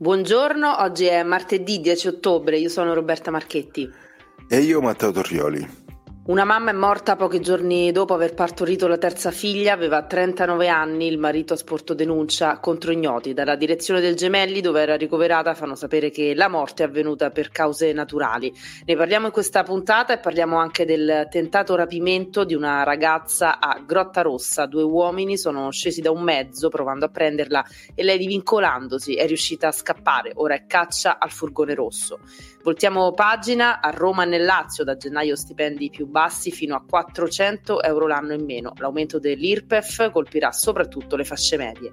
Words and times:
Buongiorno, 0.00 0.80
oggi 0.80 1.06
è 1.06 1.24
martedì 1.24 1.80
10 1.80 2.06
ottobre, 2.06 2.56
io 2.56 2.68
sono 2.68 2.94
Roberta 2.94 3.32
Marchetti. 3.32 3.90
E 4.48 4.58
io 4.60 4.80
Matteo 4.80 5.10
Torrioli. 5.10 5.87
Una 6.28 6.44
mamma 6.44 6.72
è 6.72 6.74
morta 6.74 7.16
pochi 7.16 7.40
giorni 7.40 7.90
dopo 7.90 8.12
aver 8.12 8.34
partorito 8.34 8.86
la 8.86 8.98
terza 8.98 9.30
figlia, 9.30 9.72
aveva 9.72 10.02
39 10.02 10.68
anni, 10.68 11.06
il 11.06 11.16
marito 11.16 11.54
ha 11.54 11.56
sporto 11.56 11.94
denuncia 11.94 12.58
contro 12.58 12.92
ignoti. 12.92 13.32
Dalla 13.32 13.56
direzione 13.56 14.02
del 14.02 14.14
Gemelli, 14.14 14.60
dove 14.60 14.82
era 14.82 14.94
ricoverata, 14.94 15.54
fanno 15.54 15.74
sapere 15.74 16.10
che 16.10 16.34
la 16.34 16.48
morte 16.48 16.82
è 16.82 16.86
avvenuta 16.86 17.30
per 17.30 17.48
cause 17.48 17.94
naturali. 17.94 18.52
Ne 18.84 18.94
parliamo 18.94 19.24
in 19.24 19.32
questa 19.32 19.62
puntata 19.62 20.12
e 20.12 20.18
parliamo 20.18 20.58
anche 20.58 20.84
del 20.84 21.28
tentato 21.30 21.74
rapimento 21.74 22.44
di 22.44 22.52
una 22.52 22.82
ragazza 22.82 23.58
a 23.58 23.82
Grotta 23.82 24.20
Rossa. 24.20 24.66
Due 24.66 24.82
uomini 24.82 25.38
sono 25.38 25.70
scesi 25.70 26.02
da 26.02 26.10
un 26.10 26.20
mezzo 26.20 26.68
provando 26.68 27.06
a 27.06 27.08
prenderla 27.08 27.64
e 27.94 28.02
lei 28.02 28.18
divincolandosi 28.18 29.14
è 29.14 29.26
riuscita 29.26 29.68
a 29.68 29.72
scappare. 29.72 30.32
Ora 30.34 30.56
è 30.56 30.66
caccia 30.66 31.18
al 31.18 31.30
furgone 31.30 31.74
rosso. 31.74 32.18
Voltiamo 32.68 33.12
pagina 33.12 33.80
a 33.80 33.88
Roma 33.88 34.24
e 34.24 34.26
nel 34.26 34.44
Lazio, 34.44 34.84
da 34.84 34.94
gennaio 34.94 35.36
stipendi 35.36 35.88
più 35.88 36.06
bassi 36.06 36.50
fino 36.50 36.76
a 36.76 36.84
400 36.86 37.80
euro 37.82 38.06
l'anno 38.06 38.34
in 38.34 38.44
meno. 38.44 38.74
L'aumento 38.76 39.18
dell'IRPEF 39.18 40.10
colpirà 40.10 40.52
soprattutto 40.52 41.16
le 41.16 41.24
fasce 41.24 41.56
medie. 41.56 41.90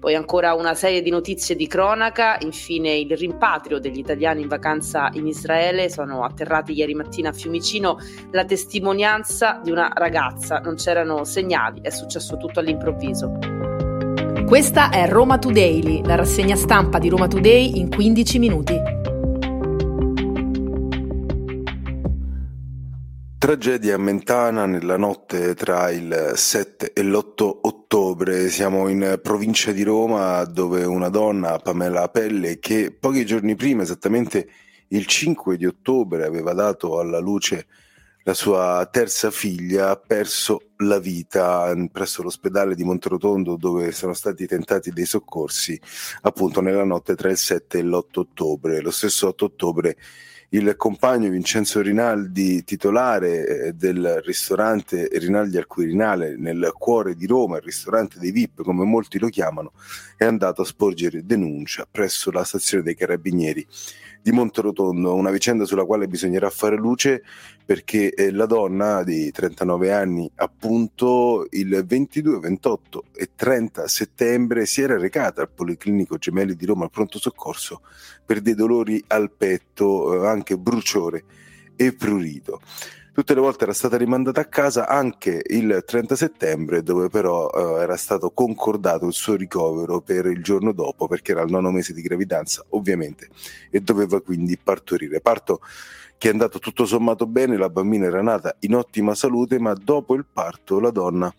Poi 0.00 0.16
ancora 0.16 0.54
una 0.54 0.74
serie 0.74 1.00
di 1.00 1.10
notizie 1.10 1.54
di 1.54 1.68
cronaca, 1.68 2.38
infine 2.40 2.92
il 2.92 3.16
rimpatrio 3.16 3.78
degli 3.78 3.98
italiani 3.98 4.42
in 4.42 4.48
vacanza 4.48 5.10
in 5.12 5.28
Israele, 5.28 5.88
sono 5.88 6.24
atterrati 6.24 6.72
ieri 6.72 6.94
mattina 6.94 7.28
a 7.28 7.32
Fiumicino, 7.32 7.98
la 8.32 8.44
testimonianza 8.44 9.60
di 9.62 9.70
una 9.70 9.92
ragazza, 9.94 10.58
non 10.58 10.74
c'erano 10.74 11.22
segnali, 11.22 11.82
è 11.82 11.90
successo 11.90 12.36
tutto 12.36 12.58
all'improvviso. 12.58 13.38
Questa 14.44 14.90
è 14.90 15.08
Roma 15.08 15.38
Today, 15.38 16.04
la 16.04 16.16
rassegna 16.16 16.56
stampa 16.56 16.98
di 16.98 17.08
Roma 17.08 17.28
Today 17.28 17.78
in 17.78 17.88
15 17.88 18.38
minuti. 18.40 18.99
Tragedia 23.50 23.96
a 23.96 23.98
Mentana 23.98 24.64
nella 24.64 24.96
notte 24.96 25.56
tra 25.56 25.90
il 25.90 26.34
7 26.36 26.92
e 26.92 27.02
l'8 27.02 27.58
ottobre. 27.62 28.48
Siamo 28.48 28.86
in 28.86 29.18
provincia 29.20 29.72
di 29.72 29.82
Roma 29.82 30.44
dove 30.44 30.84
una 30.84 31.08
donna, 31.08 31.58
Pamela 31.58 32.08
Pelle, 32.10 32.60
che 32.60 32.92
pochi 32.92 33.26
giorni 33.26 33.56
prima, 33.56 33.82
esattamente 33.82 34.48
il 34.90 35.04
5 35.04 35.56
di 35.56 35.66
ottobre, 35.66 36.24
aveva 36.24 36.52
dato 36.52 37.00
alla 37.00 37.18
luce 37.18 37.66
la 38.22 38.34
sua 38.34 38.88
terza 38.88 39.32
figlia, 39.32 39.90
ha 39.90 39.96
perso 39.96 40.69
la 40.80 40.98
vita 40.98 41.74
presso 41.90 42.22
l'ospedale 42.22 42.74
di 42.74 42.84
Monterotondo 42.84 43.56
dove 43.56 43.92
sono 43.92 44.12
stati 44.12 44.46
tentati 44.46 44.90
dei 44.90 45.06
soccorsi 45.06 45.80
appunto 46.22 46.60
nella 46.60 46.84
notte 46.84 47.14
tra 47.14 47.30
il 47.30 47.36
7 47.36 47.78
e 47.78 47.82
l'8 47.82 48.18
ottobre. 48.20 48.80
Lo 48.80 48.90
stesso 48.90 49.28
8 49.28 49.44
ottobre 49.44 49.96
il 50.52 50.74
compagno 50.76 51.30
Vincenzo 51.30 51.80
Rinaldi, 51.80 52.64
titolare 52.64 53.66
eh, 53.66 53.72
del 53.72 54.20
ristorante 54.24 55.08
Rinaldi 55.12 55.56
al 55.56 55.68
Quirinale 55.68 56.34
nel 56.36 56.72
cuore 56.76 57.14
di 57.14 57.26
Roma, 57.26 57.58
il 57.58 57.62
ristorante 57.62 58.18
dei 58.18 58.32
VIP 58.32 58.62
come 58.62 58.84
molti 58.84 59.20
lo 59.20 59.28
chiamano, 59.28 59.72
è 60.16 60.24
andato 60.24 60.62
a 60.62 60.64
sporgere 60.64 61.24
denuncia 61.24 61.86
presso 61.88 62.32
la 62.32 62.42
stazione 62.42 62.82
dei 62.82 62.96
carabinieri 62.96 63.64
di 64.22 64.32
Monterotondo, 64.32 65.14
una 65.14 65.30
vicenda 65.30 65.64
sulla 65.64 65.84
quale 65.84 66.08
bisognerà 66.08 66.50
fare 66.50 66.76
luce 66.76 67.22
perché 67.64 68.12
eh, 68.12 68.32
la 68.32 68.46
donna 68.46 69.04
di 69.04 69.30
39 69.30 69.92
anni 69.92 70.30
appunto 70.34 70.69
il 71.50 71.84
22, 71.86 72.38
28 72.38 73.04
e 73.14 73.30
30 73.34 73.88
settembre 73.88 74.66
si 74.66 74.80
era 74.80 74.96
recata 74.98 75.42
al 75.42 75.50
Policlinico 75.50 76.16
Gemelli 76.16 76.54
di 76.54 76.66
Roma 76.66 76.84
al 76.84 76.90
pronto 76.90 77.18
soccorso 77.18 77.82
per 78.24 78.40
dei 78.40 78.54
dolori 78.54 79.02
al 79.08 79.30
petto, 79.30 80.22
eh, 80.22 80.28
anche 80.28 80.56
bruciore 80.56 81.24
e 81.74 81.92
prurito. 81.92 82.60
Tutte 83.12 83.34
le 83.34 83.40
volte 83.40 83.64
era 83.64 83.72
stata 83.72 83.96
rimandata 83.96 84.40
a 84.40 84.44
casa 84.44 84.86
anche 84.86 85.42
il 85.48 85.82
30 85.84 86.14
settembre, 86.14 86.82
dove 86.82 87.08
però 87.08 87.50
eh, 87.50 87.82
era 87.82 87.96
stato 87.96 88.30
concordato 88.30 89.06
il 89.06 89.12
suo 89.12 89.34
ricovero 89.34 90.00
per 90.00 90.26
il 90.26 90.42
giorno 90.42 90.72
dopo, 90.72 91.08
perché 91.08 91.32
era 91.32 91.42
il 91.42 91.50
nono 91.50 91.72
mese 91.72 91.92
di 91.92 92.02
gravidanza, 92.02 92.64
ovviamente, 92.70 93.28
e 93.70 93.80
doveva 93.80 94.20
quindi 94.22 94.56
partorire. 94.56 95.20
Parto 95.20 95.60
che 96.16 96.28
è 96.28 96.32
andato 96.32 96.58
tutto 96.58 96.84
sommato 96.84 97.26
bene, 97.26 97.56
la 97.56 97.70
bambina 97.70 98.06
era 98.06 98.22
nata 98.22 98.54
in 98.60 98.74
ottima 98.74 99.14
salute, 99.14 99.58
ma 99.58 99.72
dopo 99.72 100.14
il 100.14 100.26
parto 100.30 100.78
la 100.78 100.90
donna 100.90 101.34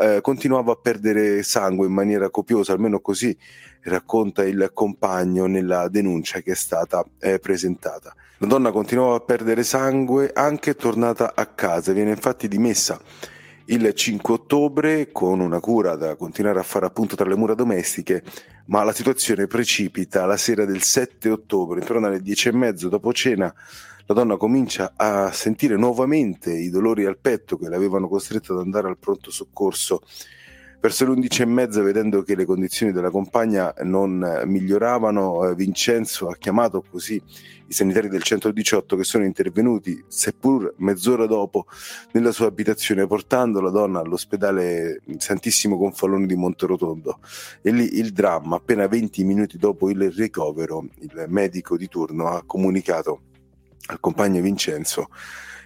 eh, 0.00 0.20
continuava 0.20 0.72
a 0.72 0.76
perdere 0.76 1.42
sangue 1.42 1.86
in 1.86 1.92
maniera 1.92 2.30
copiosa, 2.30 2.72
almeno 2.72 3.00
così 3.00 3.36
racconta 3.82 4.44
il 4.44 4.70
compagno 4.72 5.46
nella 5.46 5.88
denuncia 5.88 6.40
che 6.40 6.52
è 6.52 6.56
stata 6.56 7.04
eh, 7.20 7.38
presentata. 7.38 8.14
La 8.38 8.46
donna 8.46 8.72
continuava 8.72 9.16
a 9.16 9.20
perdere 9.20 9.62
sangue 9.62 10.30
anche 10.34 10.74
tornata 10.74 11.32
a 11.34 11.46
casa, 11.46 11.92
viene 11.92 12.10
infatti 12.10 12.48
dimessa 12.48 13.00
il 13.66 13.92
5 13.94 14.34
ottobre 14.34 15.10
con 15.10 15.40
una 15.40 15.60
cura 15.60 15.96
da 15.96 16.16
continuare 16.16 16.58
a 16.58 16.62
fare 16.62 16.86
appunto 16.86 17.16
tra 17.16 17.28
le 17.28 17.36
mura 17.36 17.54
domestiche, 17.54 18.22
ma 18.66 18.82
la 18.82 18.92
situazione 18.92 19.46
precipita 19.46 20.26
la 20.26 20.36
sera 20.36 20.64
del 20.64 20.82
7 20.82 21.30
ottobre, 21.30 21.80
intorno 21.80 22.06
alle 22.06 22.20
10 22.20 22.48
e 22.48 22.52
mezzo 22.52 22.88
dopo 22.88 23.12
cena, 23.12 23.54
la 24.06 24.14
donna 24.14 24.36
comincia 24.36 24.92
a 24.96 25.32
sentire 25.32 25.76
nuovamente 25.76 26.52
i 26.52 26.68
dolori 26.68 27.06
al 27.06 27.16
petto 27.16 27.56
che 27.56 27.68
l'avevano 27.70 28.06
costretta 28.06 28.52
ad 28.52 28.58
andare 28.58 28.88
al 28.88 28.98
pronto 28.98 29.30
soccorso 29.30 30.02
Verso 30.84 31.06
le 31.06 31.12
undici 31.12 31.40
e 31.40 31.46
mezza, 31.46 31.80
vedendo 31.80 32.22
che 32.22 32.36
le 32.36 32.44
condizioni 32.44 32.92
della 32.92 33.08
compagna 33.08 33.72
non 33.84 34.42
miglioravano, 34.44 35.48
eh, 35.48 35.54
Vincenzo 35.54 36.28
ha 36.28 36.36
chiamato 36.36 36.84
così 36.86 37.14
i 37.14 37.72
sanitari 37.72 38.10
del 38.10 38.22
118 38.22 38.94
che 38.94 39.02
sono 39.02 39.24
intervenuti, 39.24 40.04
seppur 40.06 40.74
mezz'ora 40.76 41.24
dopo, 41.24 41.64
nella 42.12 42.32
sua 42.32 42.48
abitazione, 42.48 43.06
portando 43.06 43.62
la 43.62 43.70
donna 43.70 44.00
all'ospedale 44.00 45.00
Santissimo 45.16 45.78
Confalone 45.78 46.26
di 46.26 46.34
Monterotondo. 46.34 47.18
E 47.62 47.70
lì 47.72 47.96
il 47.96 48.12
dramma, 48.12 48.56
appena 48.56 48.86
20 48.86 49.24
minuti 49.24 49.56
dopo 49.56 49.88
il 49.88 50.12
ricovero, 50.12 50.84
il 50.98 51.24
medico 51.28 51.78
di 51.78 51.88
turno 51.88 52.26
ha 52.28 52.42
comunicato 52.44 53.22
al 53.86 54.00
compagno 54.00 54.42
Vincenzo 54.42 55.08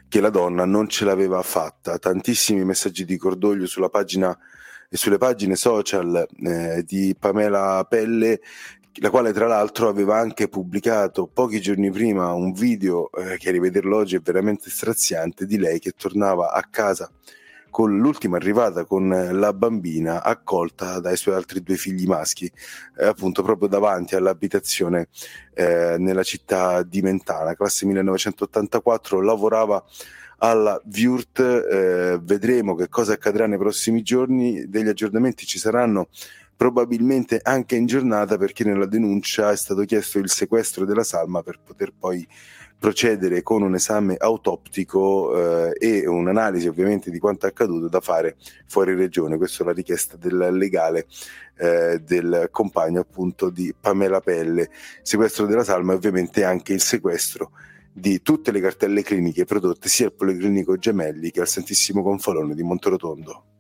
che 0.07 0.21
la 0.21 0.31
donna 0.31 0.65
non 0.65 0.89
ce 0.89 1.05
l'aveva 1.05 1.43
fatta. 1.43 1.99
Tantissimi 1.99 2.65
messaggi 2.65 3.05
di 3.05 3.17
cordoglio 3.17 3.67
sulla 3.67 3.89
pagina 3.89 4.39
e 4.89 4.97
sulle 4.97 5.19
pagine 5.19 5.55
social 5.55 6.27
eh, 6.43 6.83
di 6.85 7.15
Pamela 7.19 7.85
Pelle 7.89 8.41
la 9.01 9.11
quale 9.11 9.33
tra 9.33 9.47
l'altro 9.47 9.89
aveva 9.89 10.19
anche 10.19 10.49
pubblicato 10.49 11.27
pochi 11.27 11.61
giorni 11.61 11.91
prima 11.91 12.33
un 12.33 12.53
video 12.53 13.11
eh, 13.13 13.37
che 13.37 13.51
rivederlo 13.51 13.97
oggi 13.97 14.17
è 14.17 14.21
veramente 14.21 14.71
straziante 14.71 15.47
di 15.47 15.59
lei 15.59 15.79
che 15.79 15.93
tornava 15.93 16.53
a 16.53 16.63
casa 16.69 17.11
con 17.71 17.97
l'ultima 17.99 18.39
arrivata 18.39 18.85
con 18.85 19.09
la 19.09 19.53
bambina 19.53 20.23
accolta 20.23 21.01
dai 21.01 21.17
suoi 21.17 21.35
altri 21.35 21.63
due 21.63 21.77
figli 21.77 22.07
maschi, 22.07 22.51
eh, 22.99 23.07
appunto 23.07 23.43
proprio 23.43 23.69
davanti 23.69 24.17
all'abitazione 24.17 25.09
eh, 25.55 25.97
nella 25.99 26.23
città 26.23 26.83
di 26.83 27.03
Mentana, 27.03 27.55
classe 27.55 27.87
1984, 27.87 29.21
lavorava 29.21 29.85
alla 30.39 30.81
Viurt. 30.85 31.39
Eh, 31.41 32.19
vedremo 32.23 32.75
che 32.75 32.89
cosa 32.89 33.15
accadrà 33.15 33.47
nei 33.47 33.59
prossimi 33.59 34.03
giorni. 34.03 34.69
Degli 34.69 34.89
aggiornamenti 34.89 35.47
ci 35.47 35.59
saranno 35.59 36.09
probabilmente 36.57 37.39
anche 37.41 37.77
in 37.77 37.87
giornata 37.87 38.37
perché 38.37 38.65
nella 38.65 38.87
denuncia 38.87 39.53
è 39.53 39.57
stato 39.57 39.85
chiesto 39.85 40.19
il 40.19 40.29
sequestro 40.29 40.85
della 40.85 41.05
salma 41.05 41.41
per 41.41 41.61
poter 41.65 41.93
poi 41.97 42.27
procedere 42.77 43.43
con 43.43 43.63
un 43.63 43.75
esame 43.75 44.17
autoptico 44.17 45.69
eh, 45.71 45.77
e 45.79 46.07
un'analisi 46.07 46.69
ovviamente 46.69 47.11
di 47.11 47.19
quanto 47.19 47.47
accaduto 47.47 47.89
da 47.89 48.01
fare 48.01 48.37
fuori 48.67 48.95
regione. 48.95 49.37
Questa 49.37 49.63
è 49.63 49.67
la 49.67 49.73
richiesta 49.73 50.17
del 50.17 50.49
legale 50.53 51.07
eh, 51.57 52.01
del 52.05 52.49
compagno 52.51 53.01
appunto 53.01 53.51
di 53.51 53.75
Pamela 53.79 54.21
Pelle. 54.21 54.71
Sequestro 55.03 55.47
della 55.47 55.65
salma 55.65 55.93
e 55.93 55.97
ovviamente 55.97 56.45
anche 56.45 56.73
il 56.73 56.81
sequestro 56.81 57.51
di 57.99 58.23
tutte 58.23 58.53
le 58.53 58.61
cartelle 58.61 59.03
cliniche 59.03 59.45
prodotte 59.45 59.89
sia 59.89 60.07
al 60.07 60.13
Policlinico 60.13 60.77
Gemelli 60.77 61.31
che 61.31 61.41
al 61.41 61.49
Santissimo 61.49 62.03
Confalone 62.03 62.55
di 62.55 62.63
Monterotondo. 62.63 63.58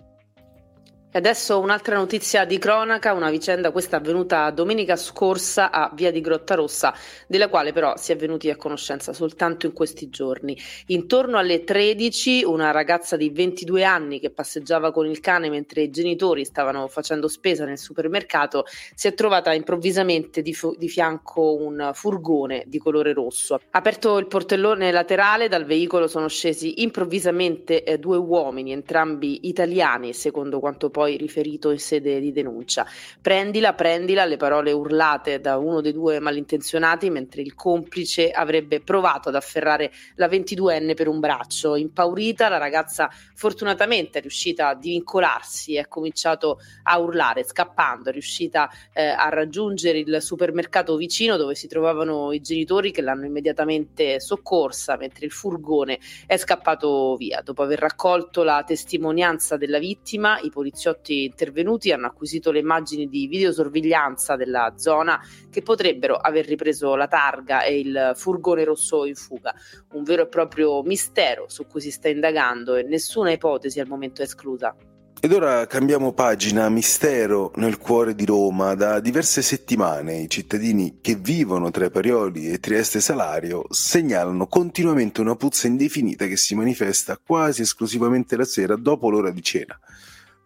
Adesso 1.10 1.58
un'altra 1.58 1.96
notizia 1.96 2.44
di 2.44 2.58
cronaca, 2.58 3.14
una 3.14 3.30
vicenda 3.30 3.70
questa 3.70 3.96
avvenuta 3.96 4.50
domenica 4.50 4.94
scorsa 4.94 5.70
a 5.70 5.90
Via 5.94 6.10
di 6.10 6.20
Grottarossa, 6.20 6.92
della 7.26 7.48
quale 7.48 7.72
però 7.72 7.96
si 7.96 8.12
è 8.12 8.16
venuti 8.16 8.50
a 8.50 8.56
conoscenza 8.56 9.14
soltanto 9.14 9.64
in 9.64 9.72
questi 9.72 10.10
giorni. 10.10 10.54
Intorno 10.88 11.38
alle 11.38 11.64
13 11.64 12.44
una 12.44 12.72
ragazza 12.72 13.16
di 13.16 13.30
22 13.30 13.84
anni 13.84 14.20
che 14.20 14.28
passeggiava 14.28 14.92
con 14.92 15.06
il 15.06 15.18
cane 15.20 15.48
mentre 15.48 15.80
i 15.80 15.90
genitori 15.90 16.44
stavano 16.44 16.88
facendo 16.88 17.26
spesa 17.26 17.64
nel 17.64 17.78
supermercato 17.78 18.66
si 18.94 19.08
è 19.08 19.14
trovata 19.14 19.54
improvvisamente 19.54 20.42
di, 20.42 20.52
fu- 20.52 20.76
di 20.76 20.90
fianco 20.90 21.54
un 21.54 21.90
furgone 21.94 22.64
di 22.66 22.76
colore 22.76 23.14
rosso. 23.14 23.58
Aperto 23.70 24.18
il 24.18 24.26
portellone 24.26 24.92
laterale, 24.92 25.48
dal 25.48 25.64
veicolo 25.64 26.06
sono 26.06 26.28
scesi 26.28 26.82
improvvisamente 26.82 27.82
eh, 27.82 27.98
due 27.98 28.18
uomini, 28.18 28.72
entrambi 28.72 29.48
italiani, 29.48 30.12
secondo 30.12 30.60
quanto 30.60 30.90
poi 30.98 31.07
poi 31.08 31.16
riferito 31.16 31.70
in 31.70 31.78
sede 31.78 32.20
di 32.20 32.32
denuncia. 32.32 32.86
Prendila, 33.20 33.72
prendila, 33.72 34.26
le 34.26 34.36
parole 34.36 34.72
urlate 34.72 35.40
da 35.40 35.56
uno 35.56 35.80
dei 35.80 35.92
due 35.92 36.20
malintenzionati 36.20 37.08
mentre 37.08 37.40
il 37.40 37.54
complice 37.54 38.30
avrebbe 38.30 38.80
provato 38.80 39.30
ad 39.30 39.34
afferrare 39.34 39.90
la 40.16 40.28
22enne 40.28 40.94
per 40.94 41.08
un 41.08 41.18
braccio. 41.18 41.76
Impaurita, 41.76 42.48
la 42.48 42.58
ragazza 42.58 43.10
fortunatamente 43.34 44.18
è 44.18 44.20
riuscita 44.20 44.68
a 44.68 44.74
divincolarsi 44.74 45.74
e 45.74 45.78
ha 45.78 45.88
cominciato 45.88 46.58
a 46.82 46.98
urlare, 46.98 47.44
scappando, 47.44 48.10
è 48.10 48.12
riuscita 48.12 48.68
eh, 48.92 49.06
a 49.06 49.28
raggiungere 49.30 49.98
il 49.98 50.18
supermercato 50.20 50.96
vicino 50.96 51.36
dove 51.36 51.54
si 51.54 51.68
trovavano 51.68 52.32
i 52.32 52.40
genitori 52.40 52.90
che 52.90 53.00
l'hanno 53.00 53.24
immediatamente 53.24 54.20
soccorsa 54.20 54.96
mentre 54.96 55.24
il 55.24 55.32
furgone 55.32 55.98
è 56.26 56.36
scappato 56.36 57.16
via. 57.16 57.40
Dopo 57.42 57.62
aver 57.62 57.78
raccolto 57.78 58.42
la 58.42 58.62
testimonianza 58.66 59.56
della 59.56 59.78
vittima, 59.78 60.38
i 60.40 60.50
poliziotti 60.50 60.87
intervenuti 60.96 61.92
hanno 61.92 62.06
acquisito 62.06 62.50
le 62.50 62.60
immagini 62.60 63.08
di 63.08 63.26
videosorveglianza 63.26 64.36
della 64.36 64.74
zona 64.76 65.20
che 65.50 65.62
potrebbero 65.62 66.16
aver 66.16 66.46
ripreso 66.46 66.94
la 66.94 67.08
targa 67.08 67.62
e 67.62 67.78
il 67.78 68.12
furgone 68.14 68.64
rosso 68.64 69.04
in 69.04 69.14
fuga. 69.14 69.54
Un 69.92 70.02
vero 70.02 70.22
e 70.22 70.28
proprio 70.28 70.82
mistero 70.82 71.46
su 71.48 71.66
cui 71.66 71.80
si 71.80 71.90
sta 71.90 72.08
indagando 72.08 72.76
e 72.76 72.82
nessuna 72.82 73.32
ipotesi 73.32 73.80
al 73.80 73.88
momento 73.88 74.22
è 74.22 74.24
esclusa. 74.24 74.74
Ed 75.20 75.32
ora 75.32 75.66
cambiamo 75.66 76.12
pagina, 76.12 76.68
mistero 76.68 77.50
nel 77.56 77.78
cuore 77.78 78.14
di 78.14 78.24
Roma. 78.24 78.76
Da 78.76 79.00
diverse 79.00 79.42
settimane 79.42 80.18
i 80.18 80.30
cittadini 80.30 80.98
che 81.00 81.16
vivono 81.16 81.72
tra 81.72 81.90
Parioli 81.90 82.48
e 82.48 82.60
Trieste 82.60 83.00
Salario 83.00 83.64
segnalano 83.68 84.46
continuamente 84.46 85.20
una 85.20 85.34
puzza 85.34 85.66
indefinita 85.66 86.26
che 86.26 86.36
si 86.36 86.54
manifesta 86.54 87.18
quasi 87.20 87.62
esclusivamente 87.62 88.36
la 88.36 88.44
sera 88.44 88.76
dopo 88.76 89.10
l'ora 89.10 89.32
di 89.32 89.42
cena. 89.42 89.76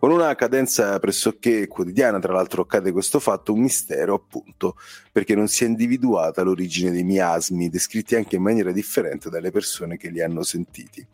Con 0.02 0.10
una 0.10 0.34
cadenza 0.34 0.98
pressoché 0.98 1.68
quotidiana, 1.68 2.18
tra 2.18 2.32
l'altro 2.32 2.62
accade 2.62 2.90
questo 2.90 3.20
fatto, 3.20 3.52
un 3.52 3.60
mistero 3.60 4.14
appunto, 4.14 4.74
perché 5.12 5.36
non 5.36 5.46
si 5.46 5.62
è 5.62 5.68
individuata 5.68 6.42
l'origine 6.42 6.90
dei 6.90 7.04
miasmi, 7.04 7.68
descritti 7.68 8.16
anche 8.16 8.34
in 8.34 8.42
maniera 8.42 8.72
differente 8.72 9.30
dalle 9.30 9.52
persone 9.52 9.96
che 9.96 10.10
li 10.10 10.20
hanno 10.20 10.42
sentiti. 10.42 11.06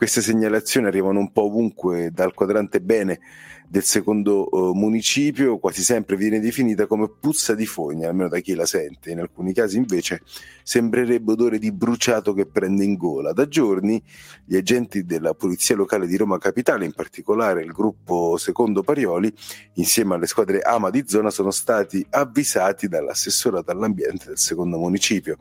Queste 0.00 0.22
segnalazioni 0.22 0.86
arrivano 0.86 1.18
un 1.18 1.30
po' 1.30 1.42
ovunque 1.42 2.10
dal 2.10 2.32
quadrante 2.32 2.80
bene 2.80 3.20
del 3.68 3.84
secondo 3.84 4.48
uh, 4.50 4.72
municipio 4.72 5.58
quasi 5.58 5.82
sempre 5.82 6.16
viene 6.16 6.40
definita 6.40 6.86
come 6.86 7.10
puzza 7.20 7.54
di 7.54 7.66
fogna, 7.66 8.08
almeno 8.08 8.30
da 8.30 8.38
chi 8.38 8.54
la 8.54 8.64
sente. 8.64 9.10
In 9.10 9.20
alcuni 9.20 9.52
casi 9.52 9.76
invece 9.76 10.22
sembrerebbe 10.62 11.32
odore 11.32 11.58
di 11.58 11.70
bruciato 11.70 12.32
che 12.32 12.46
prende 12.46 12.82
in 12.82 12.94
gola. 12.94 13.34
Da 13.34 13.46
giorni 13.46 14.02
gli 14.42 14.56
agenti 14.56 15.04
della 15.04 15.34
Polizia 15.34 15.76
Locale 15.76 16.06
di 16.06 16.16
Roma 16.16 16.38
Capitale, 16.38 16.86
in 16.86 16.92
particolare 16.92 17.62
il 17.62 17.70
gruppo 17.70 18.38
Secondo 18.38 18.82
Parioli, 18.82 19.30
insieme 19.74 20.14
alle 20.14 20.26
squadre 20.26 20.60
AMA 20.60 20.88
di 20.88 21.04
zona, 21.06 21.28
sono 21.28 21.50
stati 21.50 22.04
avvisati 22.08 22.88
dall'assessorato 22.88 23.70
all'ambiente 23.70 24.28
del 24.28 24.38
secondo 24.38 24.78
municipio. 24.78 25.36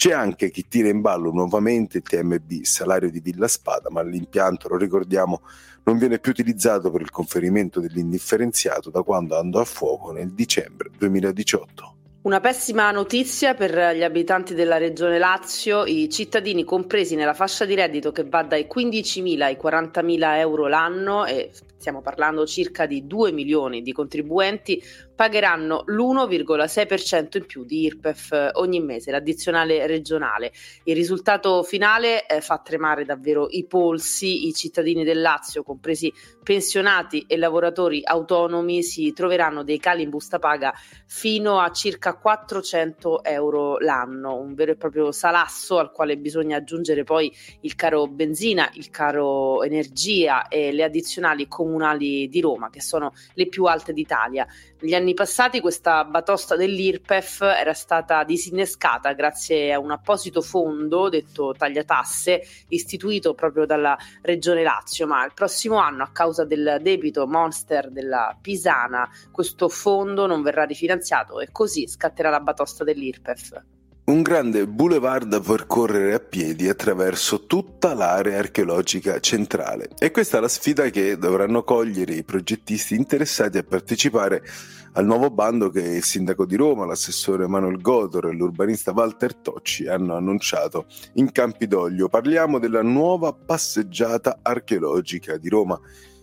C'è 0.00 0.14
anche 0.14 0.50
chi 0.50 0.66
tira 0.66 0.88
in 0.88 1.02
ballo 1.02 1.30
nuovamente 1.30 1.98
il 1.98 2.04
TMB, 2.04 2.62
salario 2.62 3.10
di 3.10 3.20
Villa 3.20 3.46
Spada, 3.46 3.90
ma 3.90 4.00
l'impianto, 4.00 4.66
lo 4.68 4.78
ricordiamo, 4.78 5.42
non 5.82 5.98
viene 5.98 6.18
più 6.18 6.30
utilizzato 6.30 6.90
per 6.90 7.02
il 7.02 7.10
conferimento 7.10 7.80
dell'indifferenziato 7.80 8.88
da 8.88 9.02
quando 9.02 9.36
andò 9.36 9.60
a 9.60 9.66
fuoco 9.66 10.10
nel 10.10 10.30
dicembre 10.30 10.88
2018. 10.96 11.94
Una 12.22 12.40
pessima 12.40 12.90
notizia 12.92 13.52
per 13.52 13.94
gli 13.94 14.02
abitanti 14.02 14.54
della 14.54 14.78
regione 14.78 15.18
Lazio, 15.18 15.84
i 15.84 16.08
cittadini 16.08 16.64
compresi 16.64 17.14
nella 17.14 17.34
fascia 17.34 17.66
di 17.66 17.74
reddito 17.74 18.10
che 18.10 18.24
va 18.24 18.42
dai 18.42 18.66
15.000 18.74 19.42
ai 19.42 19.58
40.000 19.62 20.38
euro 20.38 20.66
l'anno 20.66 21.26
e 21.26 21.50
stiamo 21.80 22.02
parlando 22.02 22.44
circa 22.44 22.84
di 22.84 23.06
2 23.06 23.32
milioni 23.32 23.80
di 23.80 23.92
contribuenti, 23.92 24.82
pagheranno 25.14 25.84
l'1,6% 25.86 27.38
in 27.38 27.46
più 27.46 27.64
di 27.64 27.84
IRPEF 27.84 28.32
eh, 28.32 28.50
ogni 28.54 28.80
mese, 28.80 29.10
l'addizionale 29.10 29.86
regionale. 29.86 30.52
Il 30.84 30.94
risultato 30.94 31.62
finale 31.62 32.26
eh, 32.26 32.42
fa 32.42 32.58
tremare 32.58 33.06
davvero 33.06 33.46
i 33.48 33.64
polsi, 33.66 34.46
i 34.46 34.52
cittadini 34.52 35.04
del 35.04 35.22
Lazio, 35.22 35.62
compresi 35.62 36.12
pensionati 36.42 37.24
e 37.26 37.38
lavoratori 37.38 38.02
autonomi, 38.04 38.82
si 38.82 39.12
troveranno 39.14 39.64
dei 39.64 39.78
cali 39.78 40.02
in 40.02 40.10
busta 40.10 40.38
paga 40.38 40.74
fino 41.06 41.60
a 41.60 41.70
circa 41.70 42.14
400 42.14 43.24
euro 43.24 43.78
l'anno, 43.78 44.38
un 44.38 44.52
vero 44.52 44.72
e 44.72 44.76
proprio 44.76 45.12
salasso 45.12 45.78
al 45.78 45.92
quale 45.92 46.18
bisogna 46.18 46.58
aggiungere 46.58 47.04
poi 47.04 47.34
il 47.62 47.74
caro 47.74 48.06
benzina, 48.06 48.68
il 48.74 48.90
caro 48.90 49.62
energia 49.62 50.48
e 50.48 50.72
le 50.72 50.84
addizionali 50.84 51.48
comunali 51.48 51.68
di 51.96 52.40
Roma, 52.40 52.70
che 52.70 52.80
sono 52.80 53.12
le 53.34 53.48
più 53.48 53.64
alte 53.64 53.92
d'Italia. 53.92 54.46
Negli 54.80 54.94
anni 54.94 55.14
passati 55.14 55.60
questa 55.60 56.04
batosta 56.04 56.56
dell'IRPEF 56.56 57.42
era 57.42 57.74
stata 57.74 58.24
disinnescata 58.24 59.12
grazie 59.12 59.72
a 59.72 59.78
un 59.78 59.90
apposito 59.90 60.40
fondo, 60.40 61.08
detto 61.08 61.54
tagliatasse, 61.56 62.42
istituito 62.68 63.34
proprio 63.34 63.66
dalla 63.66 63.96
Regione 64.22 64.62
Lazio, 64.62 65.06
ma 65.06 65.24
il 65.24 65.32
prossimo 65.34 65.76
anno 65.76 66.02
a 66.02 66.10
causa 66.12 66.44
del 66.44 66.78
debito 66.80 67.26
monster 67.26 67.90
della 67.90 68.36
Pisana 68.40 69.08
questo 69.30 69.68
fondo 69.68 70.26
non 70.26 70.42
verrà 70.42 70.64
rifinanziato 70.64 71.40
e 71.40 71.50
così 71.52 71.86
scatterà 71.86 72.30
la 72.30 72.40
batosta 72.40 72.84
dell'IRPEF. 72.84 73.69
Un 74.10 74.22
grande 74.22 74.66
boulevard 74.66 75.28
da 75.28 75.38
percorrere 75.38 76.14
a 76.14 76.18
piedi 76.18 76.68
attraverso 76.68 77.46
tutta 77.46 77.94
l'area 77.94 78.40
archeologica 78.40 79.20
centrale. 79.20 79.88
E 80.00 80.10
questa 80.10 80.38
è 80.38 80.40
la 80.40 80.48
sfida 80.48 80.90
che 80.90 81.16
dovranno 81.16 81.62
cogliere 81.62 82.14
i 82.14 82.24
progettisti 82.24 82.96
interessati 82.96 83.58
a 83.58 83.62
partecipare 83.62 84.42
al 84.94 85.06
nuovo 85.06 85.30
bando 85.30 85.70
che 85.70 85.82
il 85.82 86.02
sindaco 86.02 86.44
di 86.44 86.56
Roma, 86.56 86.86
l'assessore 86.86 87.46
Manuel 87.46 87.80
Godor 87.80 88.26
e 88.26 88.32
l'urbanista 88.32 88.90
Walter 88.90 89.32
Tocci 89.32 89.86
hanno 89.86 90.16
annunciato 90.16 90.86
in 91.14 91.30
Campidoglio. 91.30 92.08
Parliamo 92.08 92.58
della 92.58 92.82
nuova 92.82 93.32
passeggiata 93.32 94.40
archeologica 94.42 95.36
di 95.36 95.48
Roma 95.48 95.80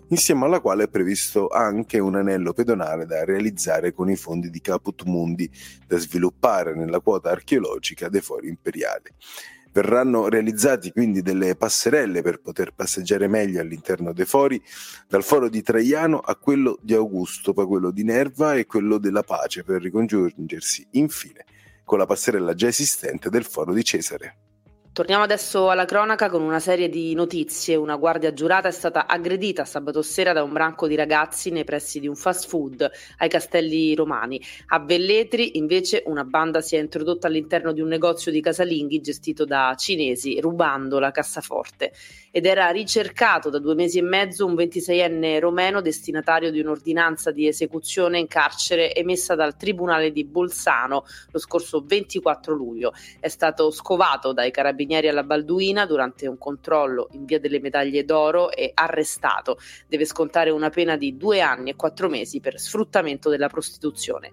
insieme 0.09 0.45
alla 0.45 0.59
quale 0.59 0.85
è 0.85 0.87
previsto 0.87 1.47
anche 1.49 1.99
un 1.99 2.15
anello 2.15 2.53
pedonale 2.53 3.05
da 3.05 3.25
realizzare 3.25 3.93
con 3.93 4.09
i 4.09 4.15
fondi 4.15 4.49
di 4.49 4.61
Caput 4.61 5.03
Mundi 5.03 5.49
da 5.85 5.97
sviluppare 5.97 6.75
nella 6.75 6.99
quota 6.99 7.31
archeologica 7.31 8.09
dei 8.09 8.21
fori 8.21 8.47
imperiali. 8.47 9.13
Verranno 9.71 10.27
realizzati 10.27 10.91
quindi 10.91 11.21
delle 11.21 11.55
passerelle 11.55 12.21
per 12.21 12.39
poter 12.39 12.73
passeggiare 12.73 13.27
meglio 13.27 13.61
all'interno 13.61 14.11
dei 14.11 14.25
fori, 14.25 14.61
dal 15.07 15.23
foro 15.23 15.49
di 15.49 15.61
Traiano 15.61 16.17
a 16.17 16.35
quello 16.35 16.79
di 16.81 16.93
Augusto, 16.93 17.53
poi 17.53 17.67
quello 17.67 17.91
di 17.91 18.03
Nerva 18.03 18.55
e 18.55 18.65
quello 18.65 18.97
della 18.97 19.21
Pace, 19.21 19.63
per 19.63 19.81
ricongiungersi 19.81 20.87
infine 20.91 21.45
con 21.83 21.99
la 21.99 22.05
passerella 22.05 22.53
già 22.53 22.67
esistente 22.67 23.29
del 23.29 23.45
foro 23.45 23.71
di 23.71 23.83
Cesare. 23.83 24.46
Torniamo 24.97 25.25
adesso 25.25 25.69
alla 25.69 25.85
cronaca 25.85 26.27
con 26.27 26.41
una 26.41 26.59
serie 26.59 26.89
di 26.89 27.13
notizie. 27.13 27.75
Una 27.75 27.97
guardia 27.97 28.33
giurata 28.33 28.67
è 28.67 28.71
stata 28.71 29.05
aggredita 29.05 29.63
sabato 29.63 30.01
sera 30.01 30.33
da 30.33 30.41
un 30.41 30.51
branco 30.51 30.87
di 30.87 30.95
ragazzi 30.95 31.51
nei 31.51 31.65
pressi 31.65 31.99
di 31.99 32.07
un 32.07 32.15
fast 32.15 32.47
food 32.47 32.89
ai 33.19 33.29
Castelli 33.29 33.93
Romani. 33.93 34.41
A 34.69 34.79
Velletri, 34.79 35.59
invece, 35.59 36.01
una 36.07 36.23
banda 36.23 36.61
si 36.61 36.77
è 36.77 36.79
introdotta 36.79 37.27
all'interno 37.27 37.73
di 37.73 37.81
un 37.81 37.89
negozio 37.89 38.31
di 38.31 38.41
casalinghi 38.41 38.99
gestito 38.99 39.45
da 39.45 39.75
cinesi, 39.77 40.39
rubando 40.39 40.97
la 40.97 41.11
cassaforte. 41.11 41.93
Ed 42.31 42.47
era 42.47 42.67
ricercato 42.69 43.51
da 43.51 43.59
due 43.59 43.75
mesi 43.75 43.99
e 43.99 44.03
mezzo 44.03 44.47
un 44.47 44.55
26enne 44.55 45.39
romeno 45.39 45.79
destinatario 45.79 46.49
di 46.49 46.59
un'ordinanza 46.59 47.29
di 47.29 47.47
esecuzione 47.47 48.17
in 48.17 48.27
carcere 48.27 48.95
emessa 48.95 49.35
dal 49.35 49.57
Tribunale 49.57 50.11
di 50.11 50.25
Bolzano 50.25 51.05
lo 51.29 51.39
scorso 51.39 51.83
24 51.85 52.55
luglio. 52.55 52.93
È 53.19 53.27
stato 53.27 53.69
scovato 53.69 54.33
dai 54.33 54.49
carabinieri 54.49 54.85
carabinieri 54.87 55.09
alla 55.09 55.23
Balduina 55.23 55.85
durante 55.85 56.27
un 56.27 56.37
controllo 56.37 57.09
in 57.11 57.25
via 57.25 57.39
delle 57.39 57.59
medaglie 57.59 58.05
d'oro 58.05 58.51
e 58.51 58.71
arrestato. 58.73 59.57
Deve 59.87 60.05
scontare 60.05 60.49
una 60.49 60.69
pena 60.69 60.95
di 60.95 61.17
due 61.17 61.41
anni 61.41 61.71
e 61.71 61.75
quattro 61.75 62.07
mesi 62.07 62.39
per 62.39 62.57
sfruttamento 62.57 63.29
della 63.29 63.49
prostituzione. 63.49 64.31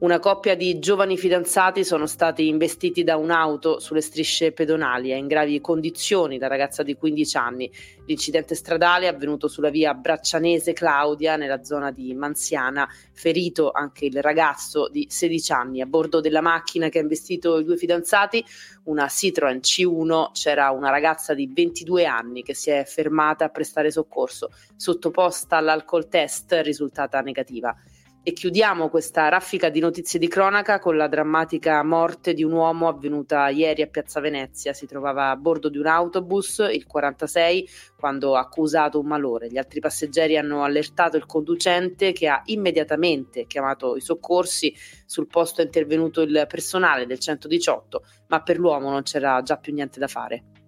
Una 0.00 0.18
coppia 0.18 0.54
di 0.54 0.78
giovani 0.78 1.18
fidanzati 1.18 1.84
sono 1.84 2.06
stati 2.06 2.48
investiti 2.48 3.04
da 3.04 3.18
un'auto 3.18 3.78
sulle 3.80 4.00
strisce 4.00 4.50
pedonali, 4.50 5.10
è 5.10 5.14
in 5.14 5.26
gravi 5.26 5.60
condizioni 5.60 6.38
la 6.38 6.46
ragazza 6.46 6.82
di 6.82 6.94
15 6.96 7.36
anni. 7.36 7.70
L'incidente 8.06 8.54
stradale 8.54 9.04
è 9.04 9.08
avvenuto 9.10 9.46
sulla 9.46 9.68
via 9.68 9.92
Braccianese 9.92 10.72
Claudia, 10.72 11.36
nella 11.36 11.64
zona 11.64 11.90
di 11.90 12.14
Manziana, 12.14 12.88
ferito 13.12 13.72
anche 13.72 14.06
il 14.06 14.22
ragazzo 14.22 14.88
di 14.88 15.06
16 15.06 15.52
anni. 15.52 15.82
A 15.82 15.86
bordo 15.86 16.22
della 16.22 16.40
macchina 16.40 16.88
che 16.88 16.98
ha 16.98 17.02
investito 17.02 17.58
i 17.58 17.64
due 17.64 17.76
fidanzati, 17.76 18.42
una 18.84 19.06
Citroen 19.06 19.58
C1, 19.58 20.30
c'era 20.32 20.70
una 20.70 20.88
ragazza 20.88 21.34
di 21.34 21.46
22 21.52 22.06
anni 22.06 22.42
che 22.42 22.54
si 22.54 22.70
è 22.70 22.84
fermata 22.86 23.44
a 23.44 23.50
prestare 23.50 23.90
soccorso. 23.90 24.50
Sottoposta 24.76 25.58
all'alcol 25.58 26.08
test 26.08 26.58
risultata 26.62 27.20
negativa. 27.20 27.76
E 28.22 28.34
chiudiamo 28.34 28.90
questa 28.90 29.30
raffica 29.30 29.70
di 29.70 29.80
notizie 29.80 30.18
di 30.18 30.28
cronaca 30.28 30.78
con 30.78 30.94
la 30.94 31.08
drammatica 31.08 31.82
morte 31.82 32.34
di 32.34 32.44
un 32.44 32.52
uomo 32.52 32.86
avvenuta 32.86 33.48
ieri 33.48 33.80
a 33.80 33.86
Piazza 33.86 34.20
Venezia. 34.20 34.74
Si 34.74 34.84
trovava 34.84 35.30
a 35.30 35.36
bordo 35.36 35.70
di 35.70 35.78
un 35.78 35.86
autobus, 35.86 36.58
il 36.70 36.86
46, 36.86 37.66
quando 37.96 38.36
ha 38.36 38.40
accusato 38.40 39.00
un 39.00 39.06
malore. 39.06 39.48
Gli 39.48 39.56
altri 39.56 39.80
passeggeri 39.80 40.36
hanno 40.36 40.64
allertato 40.64 41.16
il 41.16 41.24
conducente 41.24 42.12
che 42.12 42.28
ha 42.28 42.42
immediatamente 42.44 43.46
chiamato 43.46 43.96
i 43.96 44.02
soccorsi. 44.02 44.76
Sul 45.06 45.26
posto 45.26 45.62
è 45.62 45.64
intervenuto 45.64 46.20
il 46.20 46.44
personale 46.46 47.06
del 47.06 47.18
118, 47.18 48.04
ma 48.26 48.42
per 48.42 48.58
l'uomo 48.58 48.90
non 48.90 49.02
c'era 49.02 49.40
già 49.40 49.56
più 49.56 49.72
niente 49.72 49.98
da 49.98 50.08
fare. 50.08 50.59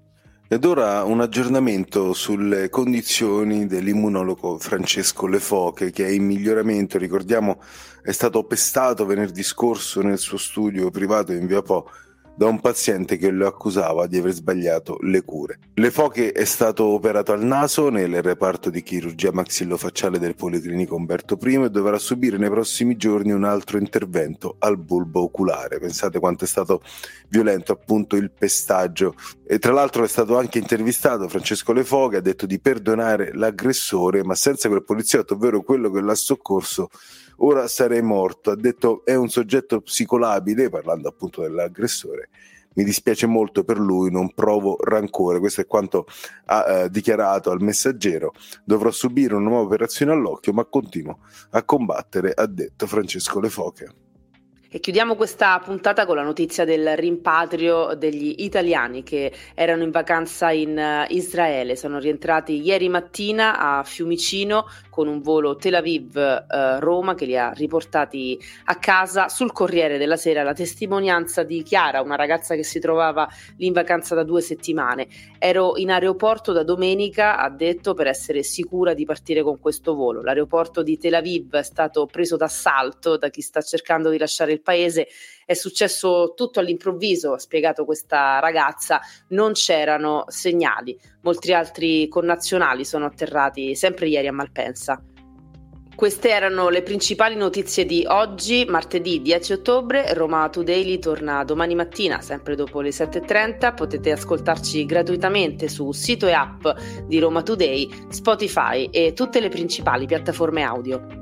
Ed 0.52 0.66
ora 0.66 1.02
un 1.04 1.22
aggiornamento 1.22 2.12
sulle 2.12 2.68
condizioni 2.68 3.66
dell'immunologo 3.66 4.58
Francesco 4.58 5.26
Lefoche 5.26 5.90
che 5.90 6.04
è 6.04 6.10
in 6.10 6.26
miglioramento, 6.26 6.98
ricordiamo 6.98 7.62
è 8.02 8.12
stato 8.12 8.44
pestato 8.44 9.06
venerdì 9.06 9.42
scorso 9.42 10.02
nel 10.02 10.18
suo 10.18 10.36
studio 10.36 10.90
privato 10.90 11.32
in 11.32 11.46
via 11.46 11.62
Po 11.62 11.88
da 12.34 12.46
un 12.46 12.60
paziente 12.60 13.16
che 13.16 13.30
lo 13.30 13.46
accusava 13.46 14.06
di 14.06 14.18
aver 14.18 14.32
sbagliato 14.32 14.98
le 15.02 15.22
cure. 15.22 15.58
Le 15.74 15.90
Foche 15.90 16.32
è 16.32 16.44
stato 16.44 16.84
operato 16.84 17.32
al 17.32 17.44
naso 17.44 17.88
nel 17.88 18.22
reparto 18.22 18.70
di 18.70 18.82
chirurgia 18.82 19.32
maxillofacciale 19.32 20.18
del 20.18 20.34
Policlinico 20.34 20.94
Umberto 20.94 21.38
I 21.40 21.64
e 21.64 21.70
dovrà 21.70 21.98
subire 21.98 22.38
nei 22.38 22.50
prossimi 22.50 22.96
giorni 22.96 23.32
un 23.32 23.44
altro 23.44 23.78
intervento 23.78 24.56
al 24.58 24.78
bulbo 24.78 25.22
oculare. 25.22 25.78
Pensate 25.78 26.18
quanto 26.18 26.44
è 26.44 26.46
stato 26.46 26.82
violento 27.28 27.72
appunto 27.72 28.16
il 28.16 28.30
pestaggio. 28.30 29.14
E 29.46 29.58
tra 29.58 29.72
l'altro 29.72 30.04
è 30.04 30.08
stato 30.08 30.38
anche 30.38 30.58
intervistato 30.58 31.28
Francesco 31.28 31.72
Le 31.72 31.84
Foche, 31.84 32.16
ha 32.16 32.20
detto 32.20 32.46
di 32.46 32.58
perdonare 32.58 33.32
l'aggressore, 33.34 34.24
ma 34.24 34.34
senza 34.34 34.68
quel 34.68 34.84
poliziotto, 34.84 35.34
ovvero 35.34 35.62
quello 35.62 35.90
che 35.90 36.00
l'ha 36.00 36.14
soccorso, 36.14 36.88
ora 37.38 37.66
sarei 37.68 38.02
morto. 38.02 38.50
Ha 38.50 38.56
detto 38.56 39.02
è 39.04 39.14
un 39.14 39.28
soggetto 39.28 39.80
psicolabile, 39.80 40.68
parlando 40.68 41.08
appunto 41.08 41.42
dell'aggressore. 41.42 42.21
Mi 42.74 42.84
dispiace 42.84 43.26
molto 43.26 43.64
per 43.64 43.78
lui, 43.78 44.10
non 44.10 44.32
provo 44.32 44.78
rancore. 44.82 45.40
Questo 45.40 45.60
è 45.60 45.66
quanto 45.66 46.06
ha 46.46 46.64
eh, 46.66 46.90
dichiarato 46.90 47.50
al 47.50 47.60
messaggero. 47.60 48.32
Dovrò 48.64 48.90
subire 48.90 49.34
una 49.34 49.48
nuova 49.48 49.64
operazione 49.64 50.12
all'occhio, 50.12 50.52
ma 50.52 50.64
continuo 50.64 51.18
a 51.50 51.62
combattere, 51.64 52.32
ha 52.34 52.46
detto 52.46 52.86
Francesco 52.86 53.40
Le 53.40 53.50
Foche. 53.50 53.94
E 54.74 54.80
chiudiamo 54.80 55.16
questa 55.16 55.60
puntata 55.62 56.06
con 56.06 56.16
la 56.16 56.22
notizia 56.22 56.64
del 56.64 56.96
rimpatrio 56.96 57.92
degli 57.92 58.36
italiani 58.38 59.02
che 59.02 59.30
erano 59.54 59.82
in 59.82 59.90
vacanza 59.90 60.50
in 60.50 60.78
eh, 60.78 61.06
Israele. 61.10 61.76
Sono 61.76 61.98
rientrati 61.98 62.58
ieri 62.58 62.88
mattina 62.88 63.58
a 63.58 63.84
Fiumicino 63.84 64.64
con 64.92 65.08
un 65.08 65.22
volo 65.22 65.56
Tel 65.56 65.76
Aviv-Roma 65.76 67.12
eh, 67.12 67.14
che 67.14 67.24
li 67.24 67.34
ha 67.34 67.50
riportati 67.50 68.38
a 68.64 68.76
casa. 68.76 69.30
Sul 69.30 69.50
Corriere 69.50 69.96
della 69.96 70.18
Sera 70.18 70.42
la 70.42 70.52
testimonianza 70.52 71.44
di 71.44 71.62
Chiara, 71.62 72.02
una 72.02 72.14
ragazza 72.14 72.54
che 72.54 72.62
si 72.62 72.78
trovava 72.78 73.26
lì 73.56 73.68
in 73.68 73.72
vacanza 73.72 74.14
da 74.14 74.22
due 74.22 74.42
settimane. 74.42 75.08
Ero 75.38 75.78
in 75.78 75.90
aeroporto 75.90 76.52
da 76.52 76.62
domenica, 76.62 77.38
ha 77.38 77.48
detto, 77.48 77.94
per 77.94 78.06
essere 78.06 78.42
sicura 78.42 78.92
di 78.92 79.06
partire 79.06 79.42
con 79.42 79.58
questo 79.58 79.94
volo. 79.94 80.20
L'aeroporto 80.20 80.82
di 80.82 80.98
Tel 80.98 81.14
Aviv 81.14 81.56
è 81.56 81.62
stato 81.62 82.04
preso 82.04 82.36
d'assalto 82.36 83.16
da 83.16 83.30
chi 83.30 83.40
sta 83.40 83.62
cercando 83.62 84.10
di 84.10 84.18
lasciare 84.18 84.52
il 84.52 84.60
paese. 84.60 85.08
È 85.44 85.54
successo 85.54 86.34
tutto 86.34 86.60
all'improvviso, 86.60 87.32
ha 87.32 87.38
spiegato 87.38 87.84
questa 87.84 88.38
ragazza, 88.38 89.00
non 89.28 89.52
c'erano 89.52 90.24
segnali. 90.28 90.98
Molti 91.22 91.52
altri 91.52 92.08
connazionali 92.08 92.84
sono 92.84 93.06
atterrati 93.06 93.74
sempre 93.74 94.08
ieri 94.08 94.28
a 94.28 94.32
Malpensa. 94.32 95.02
Queste 95.94 96.30
erano 96.30 96.68
le 96.68 96.82
principali 96.82 97.36
notizie 97.36 97.84
di 97.84 98.04
oggi, 98.08 98.64
martedì 98.66 99.20
10 99.20 99.52
ottobre. 99.52 100.14
Roma 100.14 100.48
Today 100.48 100.98
torna 100.98 101.44
domani 101.44 101.74
mattina, 101.74 102.20
sempre 102.22 102.56
dopo 102.56 102.80
le 102.80 102.88
7.30. 102.88 103.74
Potete 103.74 104.10
ascoltarci 104.10 104.84
gratuitamente 104.86 105.68
su 105.68 105.92
sito 105.92 106.26
e 106.26 106.32
app 106.32 106.66
di 107.06 107.18
Roma 107.18 107.42
Today, 107.42 108.06
Spotify 108.08 108.88
e 108.90 109.12
tutte 109.12 109.38
le 109.38 109.50
principali 109.50 110.06
piattaforme 110.06 110.62
audio. 110.62 111.21